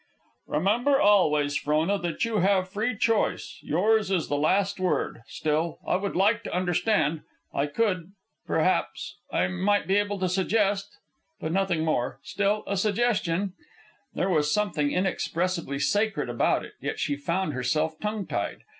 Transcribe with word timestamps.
"Remember 0.47 0.99
always, 0.99 1.55
Frona, 1.55 1.99
that 1.99 2.25
you 2.25 2.39
have 2.39 2.67
free 2.69 2.97
choice, 2.97 3.59
yours 3.61 4.09
is 4.09 4.29
the 4.29 4.35
last 4.35 4.79
word. 4.79 5.21
Still, 5.27 5.77
I 5.87 5.95
would 5.97 6.15
like 6.15 6.41
to 6.45 6.51
understand. 6.55 7.21
I 7.53 7.67
could... 7.67 8.13
perhaps... 8.47 9.17
I 9.31 9.47
might 9.47 9.85
be 9.85 9.97
able 9.97 10.17
to 10.17 10.27
suggest. 10.27 10.87
But 11.39 11.51
nothing 11.51 11.85
more. 11.85 12.17
Still, 12.23 12.63
a 12.65 12.77
suggestion..." 12.77 13.53
There 14.15 14.27
was 14.27 14.51
something 14.51 14.91
inexpressibly 14.91 15.77
sacred 15.77 16.29
about 16.31 16.65
it, 16.65 16.73
yet 16.81 16.97
she 16.97 17.15
found 17.15 17.53
herself 17.53 17.99
tongue 17.99 18.25
tied. 18.25 18.63